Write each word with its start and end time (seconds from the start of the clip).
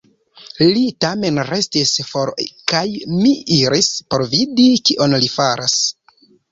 Li 0.77 0.85
tamen 1.05 1.37
restis 1.49 1.91
for 2.13 2.33
kaj 2.73 2.83
mi 3.21 3.37
iris 3.61 3.95
por 4.13 4.29
vidi, 4.37 4.69
kion 4.91 5.19
li 5.25 5.35
faras. 5.41 5.83